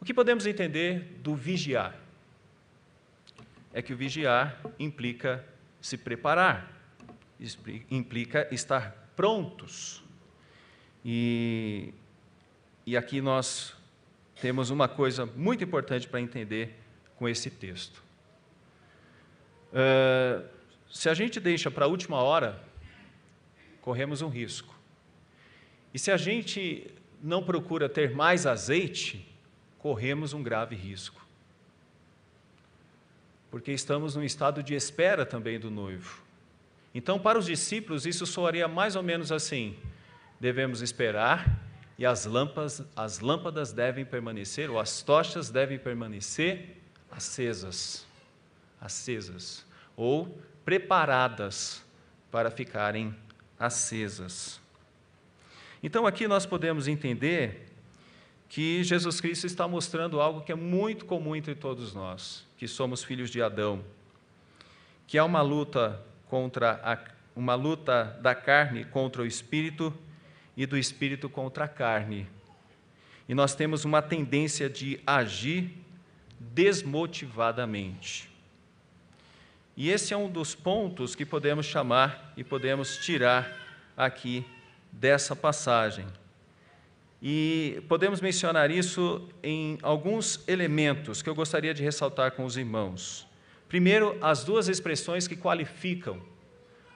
[0.01, 1.95] O que podemos entender do vigiar?
[3.73, 5.45] É que o vigiar implica
[5.81, 6.80] se preparar,
[7.91, 10.03] implica estar prontos.
[11.05, 11.95] E,
[12.87, 13.75] e aqui nós
[14.41, 16.79] temos uma coisa muito importante para entender
[17.17, 18.03] com esse texto.
[19.73, 20.45] Uh,
[20.91, 22.61] se a gente deixa para a última hora,
[23.81, 24.75] corremos um risco.
[25.93, 26.91] E se a gente
[27.23, 29.27] não procura ter mais azeite,
[29.79, 31.27] corremos um grave risco.
[33.51, 36.23] Porque estamos num estado de espera também do noivo.
[36.95, 39.77] Então, para os discípulos, isso soaria mais ou menos assim:
[40.41, 41.61] devemos esperar
[41.99, 46.79] e as lâmpadas, as lâmpadas devem permanecer, ou as tochas devem permanecer
[47.11, 48.07] acesas,
[48.81, 51.85] acesas, ou preparadas
[52.31, 53.15] para ficarem
[53.59, 54.61] acesas.
[55.83, 57.67] Então, aqui nós podemos entender
[58.49, 63.05] que Jesus Cristo está mostrando algo que é muito comum entre todos nós, que somos
[63.05, 63.85] filhos de Adão,
[65.07, 66.97] que há uma luta contra a,
[67.35, 69.93] uma luta da carne contra o espírito
[70.57, 72.27] e do espírito contra a carne.
[73.29, 75.77] E nós temos uma tendência de agir
[76.39, 78.31] desmotivadamente.
[79.77, 83.57] E esse é um dos pontos que podemos chamar e podemos tirar
[83.97, 84.45] aqui
[84.93, 86.07] dessa passagem.
[87.23, 93.30] E podemos mencionar isso em alguns elementos que eu gostaria de ressaltar com os irmãos.
[93.71, 96.21] Primeiro, as duas expressões que qualificam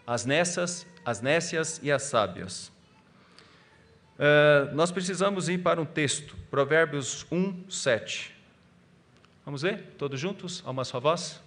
[0.05, 2.73] as nécias, as nécias e as sábias.
[4.19, 8.35] Uh, nós precisamos ir para um texto, Provérbios 1, 7.
[9.45, 9.95] Vamos ver?
[9.97, 10.65] Todos juntos?
[10.67, 11.41] A uma só voz?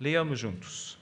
[0.00, 0.96] Leamos juntos.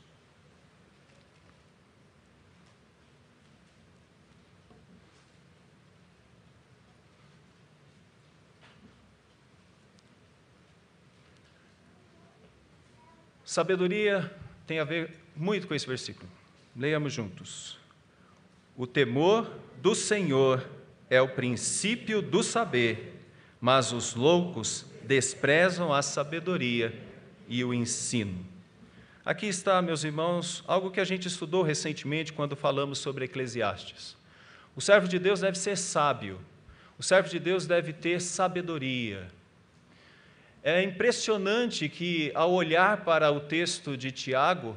[13.50, 14.32] Sabedoria
[14.64, 16.30] tem a ver muito com esse versículo.
[16.76, 17.80] Leiamos juntos.
[18.76, 19.50] O temor
[19.82, 20.64] do Senhor
[21.10, 23.20] é o princípio do saber,
[23.60, 26.96] mas os loucos desprezam a sabedoria
[27.48, 28.46] e o ensino.
[29.24, 34.16] Aqui está, meus irmãos, algo que a gente estudou recentemente quando falamos sobre Eclesiastes.
[34.76, 36.38] O servo de Deus deve ser sábio,
[36.96, 39.26] o servo de Deus deve ter sabedoria,
[40.62, 44.76] é impressionante que, ao olhar para o texto de Tiago,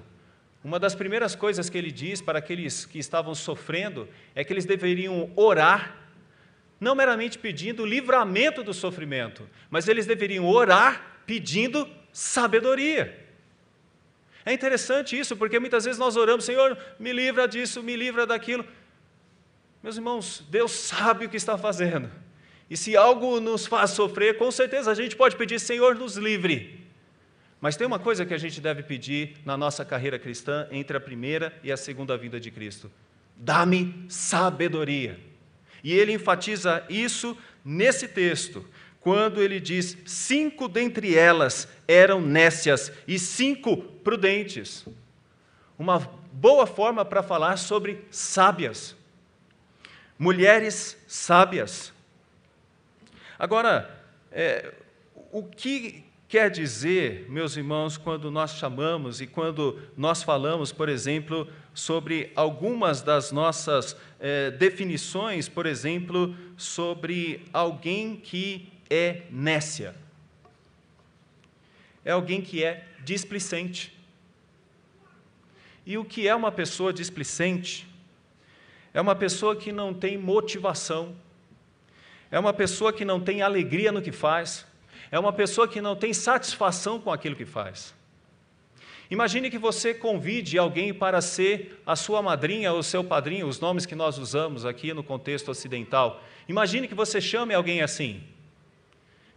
[0.63, 4.65] uma das primeiras coisas que ele diz para aqueles que estavam sofrendo é que eles
[4.65, 5.97] deveriam orar,
[6.79, 13.19] não meramente pedindo livramento do sofrimento, mas eles deveriam orar pedindo sabedoria.
[14.45, 18.65] É interessante isso, porque muitas vezes nós oramos, Senhor, me livra disso, me livra daquilo.
[19.81, 22.09] Meus irmãos, Deus sabe o que está fazendo.
[22.69, 26.81] E se algo nos faz sofrer, com certeza a gente pode pedir, Senhor, nos livre.
[27.61, 30.99] Mas tem uma coisa que a gente deve pedir na nossa carreira cristã entre a
[30.99, 32.91] primeira e a segunda vinda de Cristo:
[33.37, 35.17] dá-me sabedoria.
[35.83, 38.65] E ele enfatiza isso nesse texto,
[38.99, 44.85] quando ele diz: cinco dentre elas eram nécias e cinco prudentes.
[45.79, 45.99] Uma
[46.31, 48.95] boa forma para falar sobre sábias.
[50.17, 51.93] mulheres sábias.
[53.43, 53.93] Agora,
[54.31, 54.73] é,
[55.29, 61.45] o que quer dizer, meus irmãos, quando nós chamamos e quando nós falamos, por exemplo,
[61.73, 69.93] sobre algumas das nossas é, definições, por exemplo, sobre alguém que é nécia?
[72.05, 73.93] É alguém que é displicente.
[75.85, 77.85] E o que é uma pessoa displicente?
[78.93, 81.13] É uma pessoa que não tem motivação,
[82.33, 84.65] é uma pessoa que não tem alegria no que faz,
[85.11, 87.93] é uma pessoa que não tem satisfação com aquilo que faz.
[89.11, 93.85] Imagine que você convide alguém para ser a sua madrinha ou seu padrinho, os nomes
[93.85, 96.23] que nós usamos aqui no contexto ocidental.
[96.49, 98.23] Imagine que você chame alguém assim,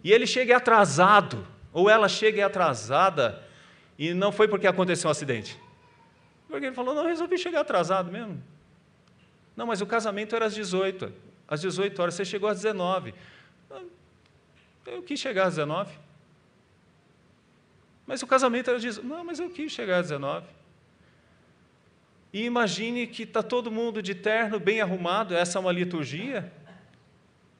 [0.02, 3.42] e ele chegue atrasado, ou ela chegue atrasada,
[3.98, 5.60] e não foi porque aconteceu um acidente.
[6.48, 8.42] Porque ele falou, não, resolvi chegar atrasado mesmo.
[9.54, 13.14] Não, mas o casamento era às 18, às 18 horas, você chegou às 19.
[14.86, 15.96] Eu quis chegar às 19.
[18.06, 19.06] Mas o casamento era 18.
[19.06, 20.46] Não, mas eu quis chegar às 19.
[22.32, 26.52] E imagine que está todo mundo de terno, bem arrumado, essa é uma liturgia,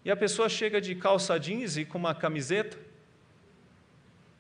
[0.05, 2.79] e a pessoa chega de calça jeans e com uma camiseta.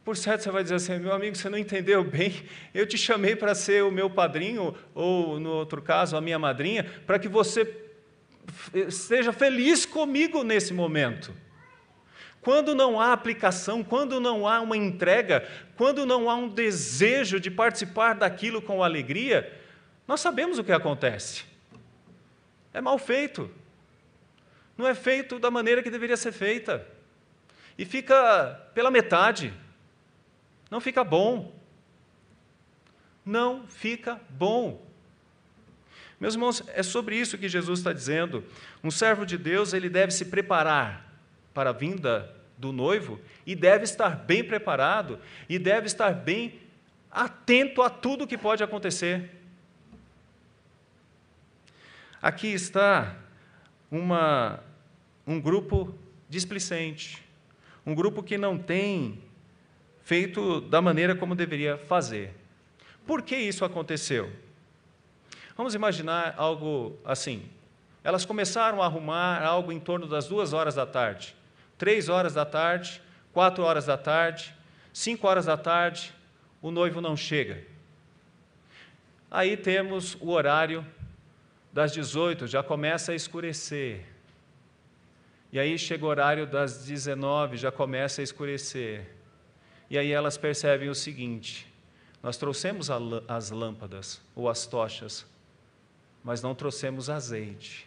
[0.04, 3.34] Por certo, você vai dizer assim, meu amigo, você não entendeu bem, eu te chamei
[3.34, 7.64] para ser o meu padrinho, ou, no outro caso, a minha madrinha, para que você
[8.90, 11.34] seja feliz comigo nesse momento.
[12.40, 17.50] Quando não há aplicação, quando não há uma entrega, quando não há um desejo de
[17.50, 19.52] participar daquilo com alegria,
[20.06, 21.44] nós sabemos o que acontece.
[22.72, 23.50] É mal feito.
[24.78, 26.86] Não é feito da maneira que deveria ser feita.
[27.76, 29.52] E fica pela metade.
[30.70, 31.52] Não fica bom.
[33.24, 34.85] Não fica bom.
[36.18, 38.42] Meus irmãos, é sobre isso que Jesus está dizendo.
[38.82, 41.12] Um servo de Deus, ele deve se preparar
[41.52, 46.58] para a vinda do noivo e deve estar bem preparado e deve estar bem
[47.10, 49.30] atento a tudo que pode acontecer.
[52.20, 53.14] Aqui está
[53.90, 54.60] uma,
[55.26, 55.94] um grupo
[56.28, 57.22] displicente,
[57.84, 59.22] um grupo que não tem
[60.02, 62.34] feito da maneira como deveria fazer.
[63.06, 64.30] Por que isso aconteceu?
[65.56, 67.48] Vamos imaginar algo assim.
[68.04, 71.34] Elas começaram a arrumar algo em torno das duas horas da tarde.
[71.78, 74.54] Três horas da tarde, quatro horas da tarde,
[74.92, 76.14] cinco horas da tarde,
[76.60, 77.64] o noivo não chega.
[79.30, 80.86] Aí temos o horário
[81.72, 84.06] das 18, já começa a escurecer.
[85.52, 89.06] E aí chega o horário das 19, já começa a escurecer.
[89.88, 91.66] E aí elas percebem o seguinte:
[92.22, 92.88] nós trouxemos
[93.28, 95.26] as lâmpadas ou as tochas,
[96.26, 97.86] mas não trouxemos azeite.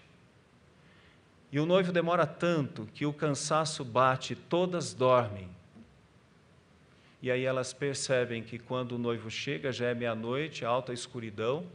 [1.51, 5.49] E o noivo demora tanto que o cansaço bate, todas dormem.
[7.21, 11.65] E aí elas percebem que quando o noivo chega, já é meia-noite, alta escuridão,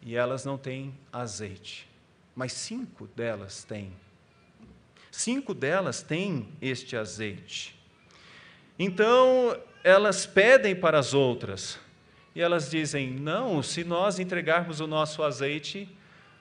[0.00, 1.88] e elas não têm azeite.
[2.36, 3.92] Mas cinco delas têm.
[5.10, 7.76] Cinco delas têm este azeite.
[8.78, 11.80] Então, elas pedem para as outras,
[12.34, 15.88] e elas dizem: não, se nós entregarmos o nosso azeite,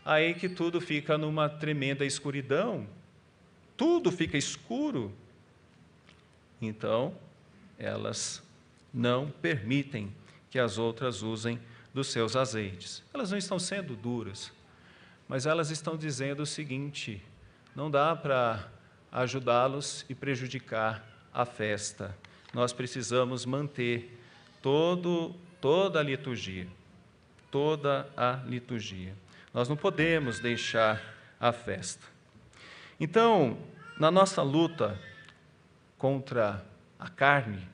[0.05, 2.87] aí que tudo fica numa tremenda escuridão,
[3.75, 5.13] tudo fica escuro.
[6.61, 7.15] Então,
[7.77, 8.43] elas
[8.93, 10.13] não permitem
[10.49, 11.59] que as outras usem
[11.93, 13.03] dos seus azeites.
[13.13, 14.51] Elas não estão sendo duras,
[15.27, 17.21] mas elas estão dizendo o seguinte:
[17.75, 18.67] não dá para
[19.11, 22.15] ajudá-los e prejudicar a festa
[22.53, 24.17] nós precisamos manter
[24.61, 26.67] todo, toda a liturgia.
[27.51, 29.13] Toda a liturgia.
[29.53, 31.01] Nós não podemos deixar
[31.39, 32.05] a festa.
[32.99, 33.57] Então,
[33.99, 34.99] na nossa luta
[35.97, 36.63] contra
[36.99, 37.67] a carne,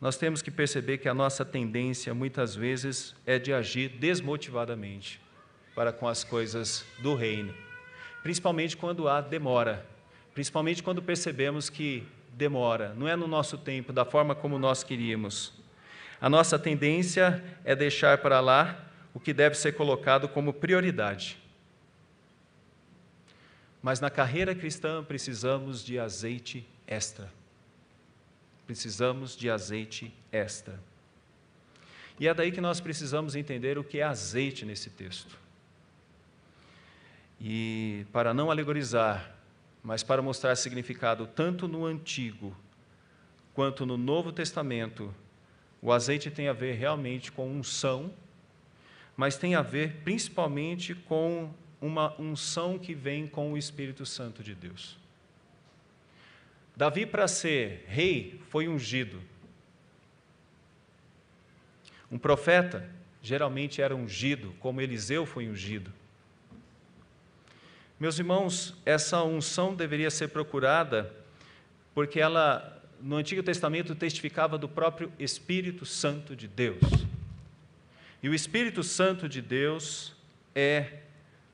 [0.00, 5.20] nós temos que perceber que a nossa tendência muitas vezes é de agir desmotivadamente
[5.74, 7.54] para com as coisas do reino,
[8.22, 9.84] principalmente quando há demora,
[10.34, 15.52] principalmente quando percebemos que demora, não é no nosso tempo, da forma como nós queríamos.
[16.20, 21.38] A nossa tendência é deixar para lá o que deve ser colocado como prioridade.
[23.82, 27.30] Mas na carreira cristã precisamos de azeite extra.
[28.66, 30.78] Precisamos de azeite extra.
[32.18, 35.38] E é daí que nós precisamos entender o que é azeite nesse texto.
[37.40, 39.38] E para não alegorizar
[39.82, 42.54] mas para mostrar significado tanto no Antigo
[43.54, 45.14] quanto no Novo Testamento,
[45.80, 48.12] o azeite tem a ver realmente com unção,
[49.16, 54.54] mas tem a ver principalmente com uma unção que vem com o Espírito Santo de
[54.54, 54.98] Deus.
[56.76, 59.20] Davi, para ser rei, foi ungido.
[62.10, 62.88] Um profeta
[63.20, 65.92] geralmente era ungido, como Eliseu foi ungido.
[67.98, 71.12] Meus irmãos, essa unção deveria ser procurada
[71.94, 76.82] porque ela, no Antigo Testamento, testificava do próprio Espírito Santo de Deus.
[78.22, 80.14] E o Espírito Santo de Deus
[80.54, 81.00] é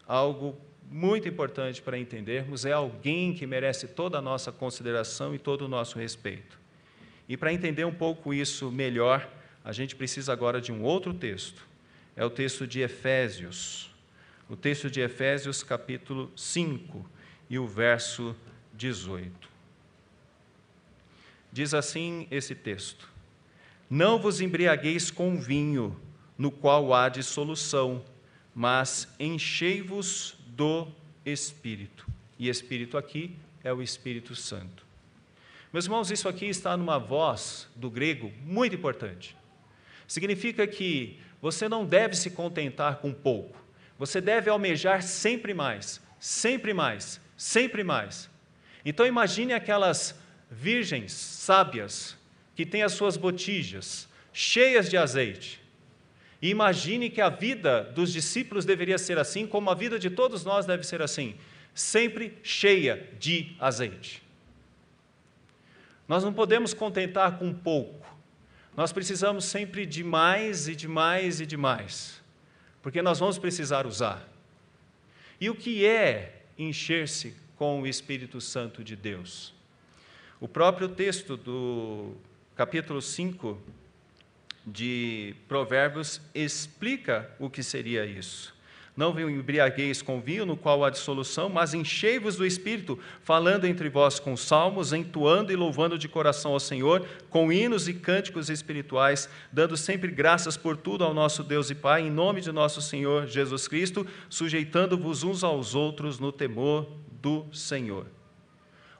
[0.07, 0.57] algo
[0.90, 5.68] muito importante para entendermos, é alguém que merece toda a nossa consideração e todo o
[5.68, 6.59] nosso respeito.
[7.28, 9.28] E para entender um pouco isso melhor,
[9.64, 11.66] a gente precisa agora de um outro texto.
[12.14, 13.90] É o texto de Efésios.
[14.49, 17.05] O texto de Efésios, capítulo 5,
[17.49, 18.36] e o verso
[18.74, 19.54] 18.
[21.55, 23.09] Diz assim esse texto:
[23.89, 25.97] Não vos embriagueis com vinho,
[26.37, 28.05] no qual há dissolução,
[28.53, 30.89] mas enchei-vos do
[31.25, 32.09] Espírito.
[32.41, 34.85] E Espírito aqui é o Espírito Santo.
[35.73, 39.37] Meus irmãos, isso aqui está numa voz do grego muito importante.
[40.09, 43.57] Significa que você não deve se contentar com pouco.
[43.97, 48.29] Você deve almejar sempre mais, sempre mais, sempre mais.
[48.85, 50.19] Então imagine aquelas
[50.51, 52.16] virgens sábias
[52.55, 55.62] que têm as suas botijas cheias de azeite.
[56.42, 60.45] E imagine que a vida dos discípulos deveria ser assim, como a vida de todos
[60.45, 61.36] nós deve ser assim,
[61.72, 64.22] sempre cheia de azeite.
[66.07, 68.05] Nós não podemos contentar com pouco.
[68.76, 72.20] Nós precisamos sempre de mais e de mais e de mais,
[72.82, 74.28] porque nós vamos precisar usar.
[75.40, 79.55] E o que é encher-se com o Espírito Santo de Deus?
[80.45, 82.12] O próprio texto do
[82.55, 83.57] capítulo 5
[84.66, 88.55] de Provérbios explica o que seria isso.
[88.95, 93.88] Não vos embriagueis com vinho, no qual há dissolução, mas enchei-vos do Espírito, falando entre
[93.88, 99.30] vós com salmos, entoando e louvando de coração ao Senhor, com hinos e cânticos espirituais,
[99.51, 103.26] dando sempre graças por tudo ao nosso Deus e Pai, em nome de nosso Senhor
[103.26, 106.86] Jesus Cristo, sujeitando-vos uns aos outros no temor
[107.22, 108.05] do Senhor.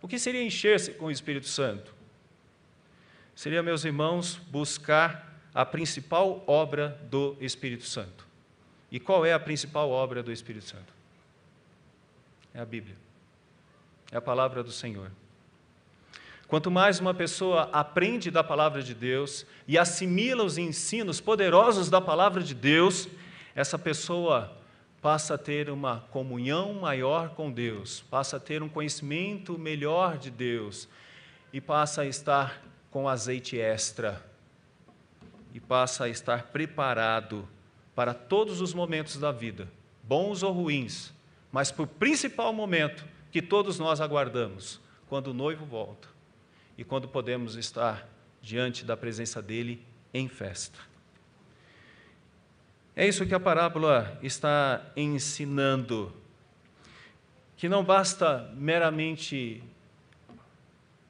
[0.05, 1.95] O que seria encher-se com o Espírito Santo?
[3.35, 8.27] Seria, meus irmãos, buscar a principal obra do Espírito Santo.
[8.93, 10.93] E qual é a principal obra do Espírito Santo?
[12.53, 12.95] É a Bíblia.
[14.13, 15.11] É a palavra do Senhor.
[16.49, 22.03] Quanto mais uma pessoa aprende da palavra de Deus e assimila os ensinos poderosos da
[22.03, 23.09] palavra de Deus,
[23.55, 24.55] essa pessoa
[25.05, 30.31] passa a ter uma comunhão maior com Deus, passa a ter um conhecimento melhor de
[30.31, 30.89] Deus
[31.53, 34.25] e passa a estar com azeite extra
[35.53, 37.47] e passa a estar preparado
[37.95, 39.71] para todos os momentos da vida,
[40.03, 41.13] bons ou ruins,
[41.53, 46.09] mas para o principal momento que todos nós aguardamos, quando o noivo volta
[46.79, 48.09] e quando podemos estar
[48.41, 49.85] diante da presença dele
[50.15, 50.94] em festa.
[52.97, 56.15] É isso que a parábola está ensinando.
[57.57, 59.63] Que não basta meramente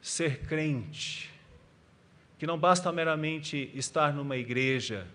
[0.00, 1.30] ser crente,
[2.38, 5.06] que não basta meramente estar numa igreja,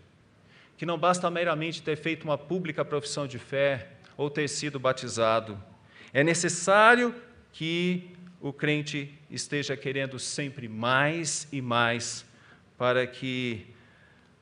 [0.78, 5.62] que não basta meramente ter feito uma pública profissão de fé ou ter sido batizado.
[6.14, 7.16] É necessário
[7.52, 8.12] que
[8.42, 12.26] o crente esteja querendo sempre mais e mais
[12.78, 13.68] para que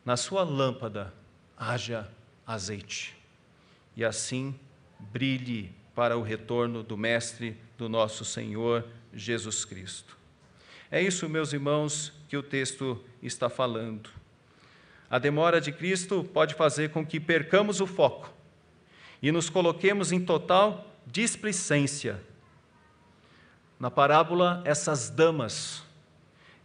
[0.05, 1.13] na sua lâmpada
[1.57, 2.09] haja
[2.48, 3.18] azeite
[3.98, 4.58] e assim
[4.98, 10.18] brilhe para o retorno do Mestre, do nosso Senhor Jesus Cristo.
[10.89, 14.10] É isso, meus irmãos, que o texto está falando.
[15.10, 18.32] A demora de Cristo pode fazer com que percamos o foco
[19.22, 22.22] e nos coloquemos em total displicência.
[23.80, 25.84] Na parábola, essas damas,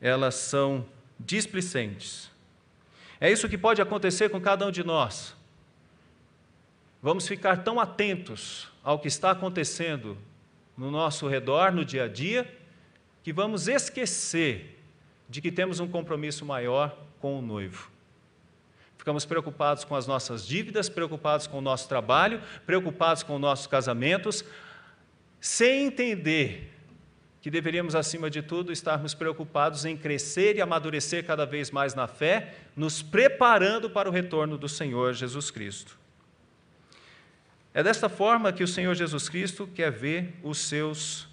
[0.01, 0.87] elas são
[1.19, 2.31] displicentes.
[3.21, 5.35] É isso que pode acontecer com cada um de nós.
[7.03, 10.17] Vamos ficar tão atentos ao que está acontecendo
[10.77, 12.49] no nosso redor, no dia a dia,
[13.25, 14.79] que vamos esquecer
[15.29, 17.91] de que temos um compromisso maior com o noivo.
[18.97, 23.67] Ficamos preocupados com as nossas dívidas, preocupados com o nosso trabalho, preocupados com os nossos
[23.67, 24.45] casamentos,
[25.41, 26.73] sem entender
[27.41, 32.07] que deveríamos, acima de tudo, estarmos preocupados em crescer e amadurecer cada vez mais na
[32.07, 36.02] fé, nos preparando para o retorno do Senhor Jesus Cristo.
[37.75, 41.27] É desta forma que o Senhor Jesus Cristo quer ver os seus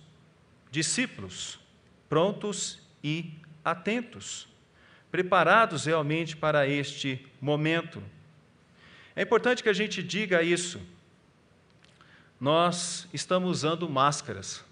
[0.71, 1.59] discípulos
[2.07, 3.33] prontos e
[3.63, 4.47] atentos,
[5.11, 8.01] preparados realmente para este momento.
[9.15, 10.81] É importante que a gente diga isso.
[12.39, 14.63] nós estamos usando máscaras.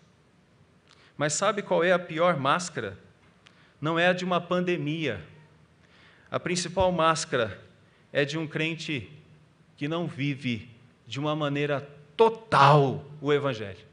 [1.18, 2.98] Mas sabe qual é a pior máscara?
[3.82, 5.22] Não é a de uma pandemia.
[6.32, 7.62] A principal máscara
[8.14, 9.12] é de um crente
[9.76, 10.70] que não vive
[11.08, 11.88] de uma maneira
[12.18, 13.86] total o Evangelho,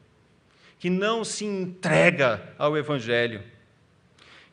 [0.79, 3.43] que não se entrega ao Evangelho,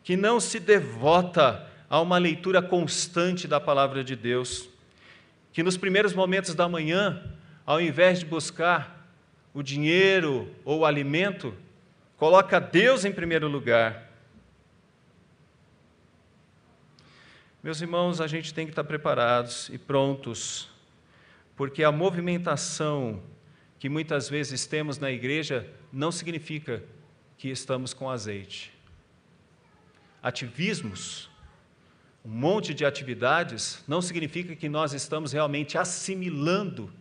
[0.03, 4.69] que não se devota a uma leitura constante da palavra de Deus,
[5.51, 7.21] que nos primeiros momentos da manhã,
[7.65, 9.09] ao invés de buscar
[9.53, 11.53] o dinheiro ou o alimento,
[12.15, 14.09] coloca Deus em primeiro lugar.
[17.61, 20.70] Meus irmãos, a gente tem que estar preparados e prontos,
[21.61, 23.21] porque a movimentação
[23.77, 26.83] que muitas vezes temos na igreja não significa
[27.37, 28.73] que estamos com azeite.
[30.23, 31.29] Ativismos,
[32.25, 36.91] um monte de atividades, não significa que nós estamos realmente assimilando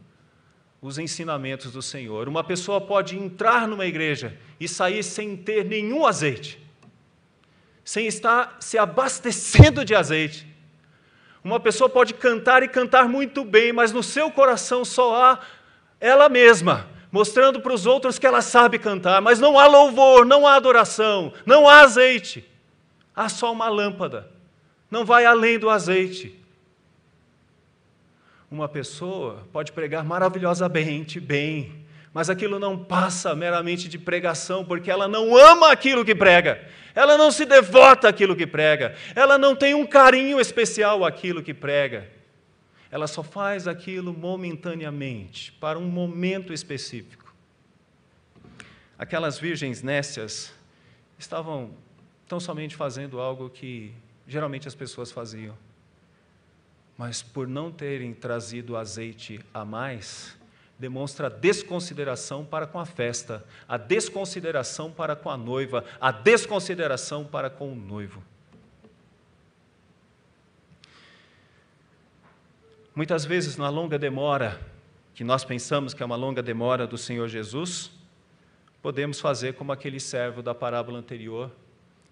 [0.83, 2.29] os ensinamentos do Senhor.
[2.29, 6.63] Uma pessoa pode entrar numa igreja e sair sem ter nenhum azeite,
[7.83, 10.50] sem estar se abastecendo de azeite.
[11.43, 15.39] Uma pessoa pode cantar e cantar muito bem, mas no seu coração só há
[15.99, 20.47] ela mesma, mostrando para os outros que ela sabe cantar, mas não há louvor, não
[20.47, 22.49] há adoração, não há azeite.
[23.15, 24.31] Há só uma lâmpada.
[24.91, 26.39] Não vai além do azeite.
[28.51, 31.80] Uma pessoa pode pregar maravilhosamente bem,
[32.13, 37.17] mas aquilo não passa meramente de pregação, porque ela não ama aquilo que prega, ela
[37.17, 42.11] não se devota àquilo que prega, ela não tem um carinho especial àquilo que prega.
[42.91, 47.33] Ela só faz aquilo momentaneamente, para um momento específico.
[48.99, 50.53] Aquelas virgens nécias
[51.17, 51.71] estavam
[52.27, 53.93] tão somente fazendo algo que
[54.27, 55.57] geralmente as pessoas faziam
[57.01, 60.37] mas por não terem trazido azeite a mais,
[60.81, 67.51] demonstra desconsideração para com a festa, a desconsideração para com a noiva, a desconsideração para
[67.51, 68.23] com o noivo.
[72.97, 74.59] Muitas vezes, na longa demora,
[75.15, 77.91] que nós pensamos que é uma longa demora do Senhor Jesus,
[78.81, 81.53] podemos fazer como aquele servo da parábola anterior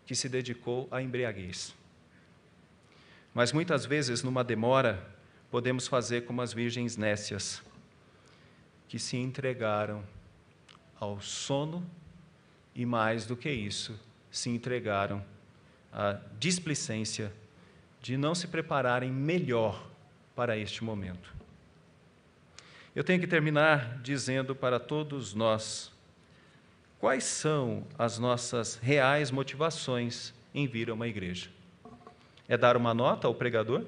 [0.05, 1.75] que se dedicou à embriaguez.
[3.33, 5.03] Mas muitas vezes, numa demora,
[5.51, 7.63] podemos fazer como as virgens nécias,
[8.89, 10.03] que se entregaram
[10.99, 11.89] ao sono
[12.75, 13.99] e, mais do que isso,
[14.31, 15.25] se entregaram
[15.93, 17.33] à displicência
[18.01, 19.87] de não se prepararem melhor
[20.35, 21.35] para este momento.
[22.95, 25.93] Eu tenho que terminar dizendo para todos nós
[26.99, 31.51] quais são as nossas reais motivações em vir a uma igreja.
[32.49, 33.85] É dar uma nota ao pregador?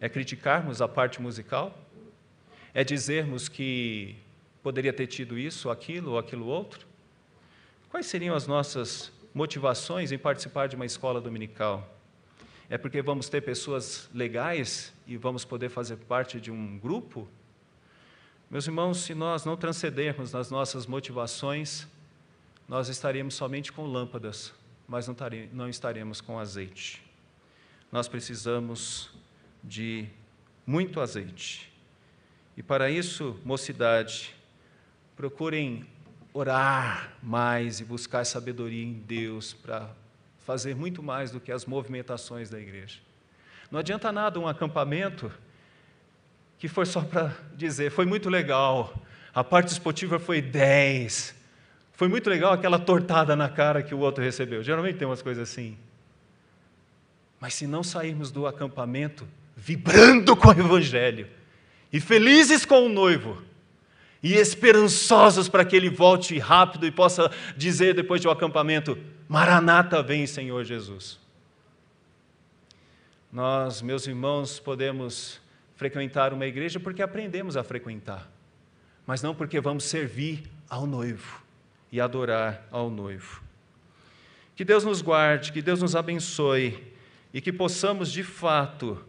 [0.00, 1.81] É criticarmos a parte musical?
[2.74, 4.16] É dizermos que
[4.62, 6.86] poderia ter tido isso, aquilo ou aquilo outro?
[7.90, 11.86] Quais seriam as nossas motivações em participar de uma escola dominical?
[12.70, 17.28] É porque vamos ter pessoas legais e vamos poder fazer parte de um grupo?
[18.50, 21.86] Meus irmãos, se nós não transcendermos nas nossas motivações,
[22.68, 24.54] nós estaríamos somente com lâmpadas,
[24.88, 25.06] mas
[25.52, 27.02] não estaremos com azeite.
[27.90, 29.10] Nós precisamos
[29.62, 30.06] de
[30.66, 31.71] muito azeite.
[32.56, 34.34] E para isso, mocidade,
[35.16, 35.86] procurem
[36.34, 39.88] orar mais e buscar sabedoria em Deus para
[40.40, 42.98] fazer muito mais do que as movimentações da igreja.
[43.70, 45.32] Não adianta nada um acampamento
[46.58, 48.94] que for só para dizer, foi muito legal,
[49.34, 51.34] a parte esportiva foi 10,
[51.92, 54.62] foi muito legal aquela tortada na cara que o outro recebeu.
[54.62, 55.76] Geralmente tem umas coisas assim.
[57.40, 59.26] Mas se não sairmos do acampamento
[59.56, 61.28] vibrando com o Evangelho,
[61.92, 63.42] e felizes com o noivo,
[64.22, 68.96] e esperançosos para que ele volte rápido e possa dizer depois do acampamento:
[69.28, 71.20] Maranata, vem, Senhor Jesus.
[73.32, 75.40] Nós, meus irmãos, podemos
[75.74, 78.30] frequentar uma igreja porque aprendemos a frequentar,
[79.06, 81.42] mas não porque vamos servir ao noivo
[81.90, 83.42] e adorar ao noivo.
[84.54, 86.92] Que Deus nos guarde, que Deus nos abençoe
[87.34, 89.02] e que possamos de fato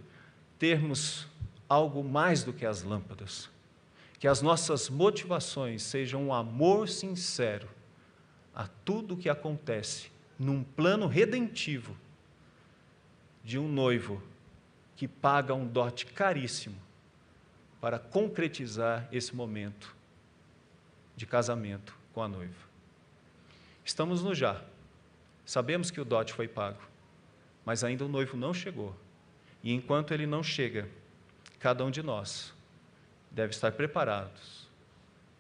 [0.57, 1.27] termos
[1.73, 3.49] algo mais do que as lâmpadas.
[4.19, 7.67] Que as nossas motivações sejam um amor sincero
[8.53, 11.97] a tudo o que acontece num plano redentivo
[13.43, 14.21] de um noivo
[14.95, 16.75] que paga um dote caríssimo
[17.81, 19.95] para concretizar esse momento
[21.15, 22.53] de casamento com a noiva.
[23.83, 24.61] Estamos no já.
[25.45, 26.81] Sabemos que o dote foi pago,
[27.65, 28.95] mas ainda o noivo não chegou.
[29.61, 30.87] E enquanto ele não chega,
[31.63, 32.53] cada um de nós
[33.31, 34.67] deve estar preparados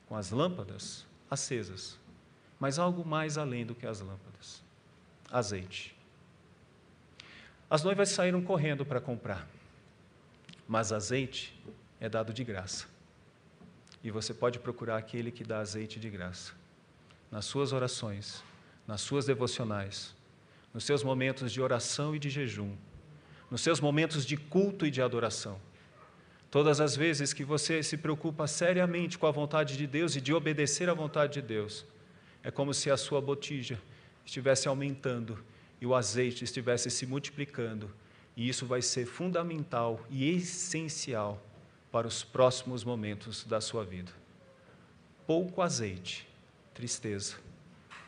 [0.07, 1.99] com as lâmpadas acesas,
[2.57, 4.63] mas algo mais além do que as lâmpadas:
[5.29, 5.93] azeite.
[7.69, 9.45] As noivas saíram correndo para comprar,
[10.65, 11.61] mas azeite
[11.99, 12.85] é dado de graça.
[14.01, 16.53] E você pode procurar aquele que dá azeite de graça.
[17.29, 18.41] Nas suas orações,
[18.87, 20.15] nas suas devocionais,
[20.73, 22.77] nos seus momentos de oração e de jejum,
[23.51, 25.59] nos seus momentos de culto e de adoração.
[26.53, 30.31] Todas as vezes que você se preocupa seriamente com a vontade de Deus e de
[30.31, 31.83] obedecer à vontade de Deus,
[32.43, 33.81] é como se a sua botija
[34.23, 35.43] estivesse aumentando
[35.81, 37.91] e o azeite estivesse se multiplicando,
[38.37, 41.43] e isso vai ser fundamental e essencial
[41.91, 44.11] para os próximos momentos da sua vida.
[45.25, 46.29] Pouco azeite,
[46.71, 47.35] tristeza.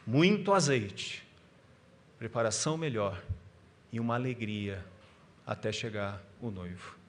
[0.05, 1.27] Muito azeite,
[2.19, 3.23] preparação melhor
[3.91, 4.85] e uma alegria
[5.47, 7.04] até chegar o noivo.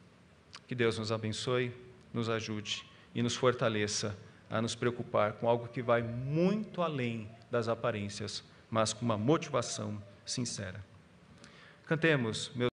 [0.66, 1.72] Que Deus nos abençoe,
[2.12, 4.16] nos ajude e nos fortaleça
[4.48, 10.02] a nos preocupar com algo que vai muito além das aparências, mas com uma motivação
[10.24, 10.84] sincera.
[11.84, 12.64] Cantemos, meu